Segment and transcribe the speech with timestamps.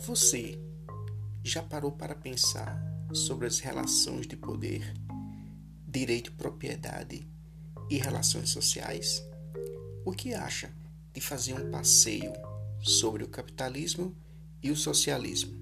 [0.00, 0.58] Você
[1.42, 2.78] já parou para pensar
[3.12, 4.92] sobre as relações de poder,
[5.86, 7.28] direito de propriedade
[7.88, 9.22] e relações sociais?
[10.04, 10.70] O que acha
[11.12, 12.32] de fazer um passeio
[12.82, 14.14] sobre o capitalismo
[14.62, 15.54] e o socialismo?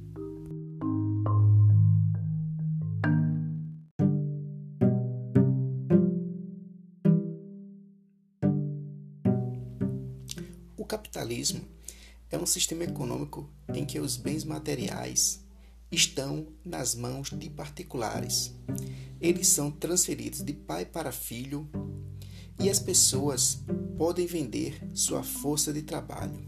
[10.76, 11.64] O capitalismo
[12.32, 15.45] é um sistema econômico em que os bens materiais
[15.91, 18.53] estão nas mãos de particulares.
[19.21, 21.68] Eles são transferidos de pai para filho
[22.58, 23.58] e as pessoas
[23.99, 26.43] podem vender sua força de trabalho.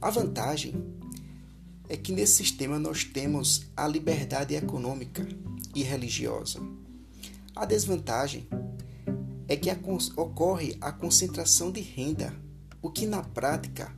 [0.00, 0.74] A vantagem
[1.88, 5.26] é que nesse sistema nós temos a liberdade econômica
[5.74, 6.60] e religiosa.
[7.56, 8.46] A desvantagem
[9.48, 9.70] é que
[10.16, 12.34] ocorre a concentração de renda,
[12.82, 13.94] o que na prática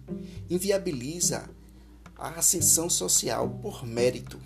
[0.48, 1.48] inviabiliza
[2.16, 4.38] a ascensão social por mérito.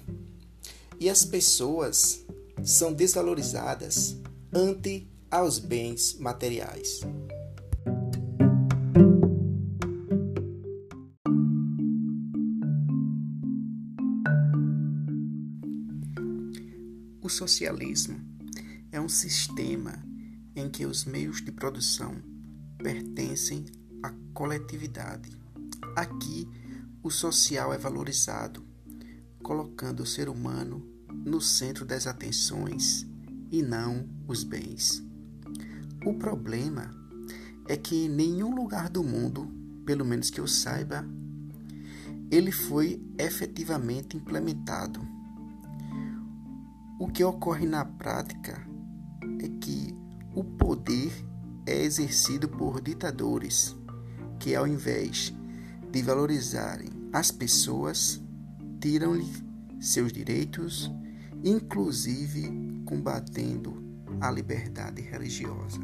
[1.01, 2.25] E as pessoas
[2.63, 4.17] são desvalorizadas
[4.53, 7.01] ante aos bens materiais.
[17.21, 18.19] O socialismo
[18.91, 20.03] é um sistema
[20.57, 22.17] em que os meios de produção
[22.79, 23.67] pertencem
[24.03, 25.31] à coletividade.
[25.97, 26.49] Aqui,
[27.03, 28.63] o social é valorizado,
[29.43, 30.85] colocando o ser humano
[31.25, 33.07] no centro das atenções
[33.51, 35.03] e não os bens.
[36.05, 36.91] O problema
[37.69, 39.49] é que em nenhum lugar do mundo,
[39.85, 41.05] pelo menos que eu saiba,
[42.31, 45.01] ele foi efetivamente implementado.
[47.01, 48.67] O que ocorre na prática
[49.41, 49.95] é que
[50.35, 51.13] o poder
[51.67, 53.77] é exercido por ditadores
[54.39, 55.35] que, ao invés
[55.91, 58.21] de valorizarem as pessoas,
[58.81, 59.27] tiram-lhe
[59.81, 60.91] seus direitos,
[61.45, 63.83] inclusive combatendo
[64.21, 65.81] a liberdade religiosa.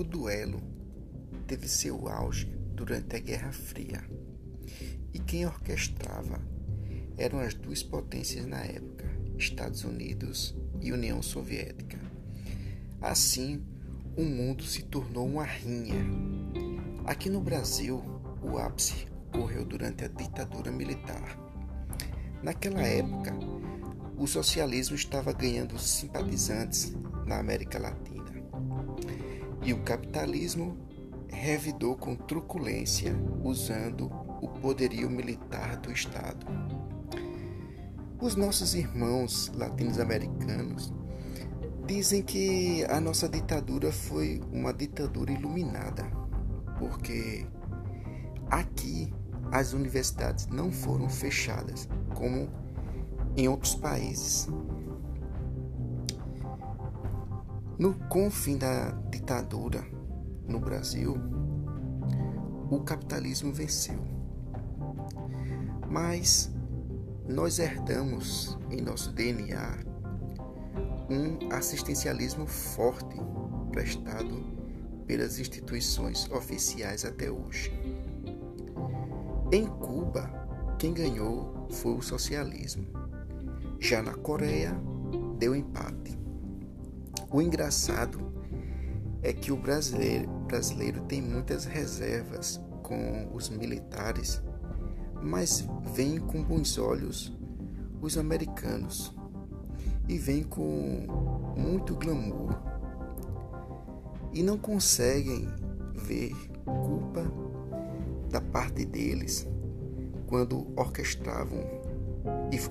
[0.00, 0.62] O duelo
[1.46, 4.02] teve seu auge durante a Guerra Fria
[5.12, 6.40] e quem orquestrava
[7.18, 9.04] eram as duas potências na época,
[9.36, 12.00] Estados Unidos e União Soviética.
[12.98, 13.62] Assim,
[14.16, 16.02] o mundo se tornou uma rinha.
[17.04, 18.02] Aqui no Brasil,
[18.42, 21.38] o ápice ocorreu durante a ditadura militar.
[22.42, 23.34] Naquela época,
[24.16, 26.96] o socialismo estava ganhando simpatizantes
[27.26, 28.20] na América Latina
[29.62, 30.76] e o capitalismo
[31.28, 34.10] revidou com truculência, usando
[34.40, 36.46] o poderio militar do Estado.
[38.20, 40.92] Os nossos irmãos latino-americanos
[41.86, 46.04] dizem que a nossa ditadura foi uma ditadura iluminada,
[46.78, 47.46] porque
[48.50, 49.12] aqui
[49.50, 52.48] as universidades não foram fechadas como
[53.36, 54.48] em outros países.
[57.78, 58.90] No confim da
[59.30, 59.86] ditadura
[60.48, 61.16] no Brasil,
[62.68, 64.02] o capitalismo venceu.
[65.88, 66.50] Mas
[67.28, 69.84] nós herdamos em nosso DNA
[71.08, 73.16] um assistencialismo forte
[73.70, 74.42] prestado
[75.06, 77.72] pelas instituições oficiais até hoje.
[79.52, 80.28] Em Cuba,
[80.76, 82.84] quem ganhou foi o socialismo.
[83.78, 84.74] Já na Coreia,
[85.38, 86.18] deu empate.
[87.30, 88.30] O engraçado
[89.22, 94.42] é que o brasileiro, brasileiro tem muitas reservas com os militares
[95.22, 97.32] mas veem com bons olhos
[98.00, 99.14] os americanos
[100.08, 101.06] e veem com
[101.56, 102.58] muito glamour
[104.32, 105.48] e não conseguem
[105.94, 106.34] ver
[106.64, 107.30] culpa
[108.30, 109.46] da parte deles
[110.26, 111.80] quando orquestravam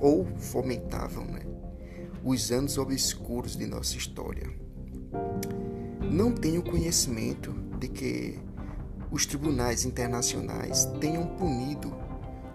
[0.01, 1.41] ou fomentavam né,
[2.23, 4.49] os anos obscuros de nossa história.
[6.19, 8.37] Não tenho conhecimento de que
[9.09, 11.95] os tribunais internacionais tenham punido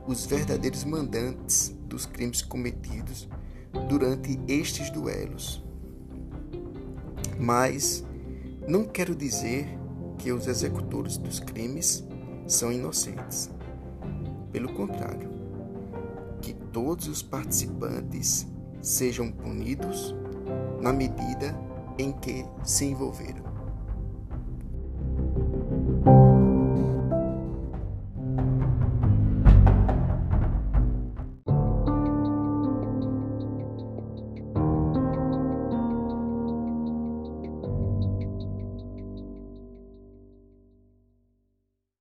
[0.06, 3.26] os verdadeiros mandantes dos crimes cometidos
[3.88, 5.64] durante estes duelos.
[7.40, 8.04] Mas
[8.68, 9.66] não quero dizer
[10.18, 12.04] que os executores dos crimes
[12.46, 13.48] são inocentes.
[14.52, 15.30] Pelo contrário,
[16.42, 18.46] que todos os participantes
[18.82, 20.14] sejam punidos
[20.82, 21.58] na medida
[21.96, 23.53] em que se envolveram.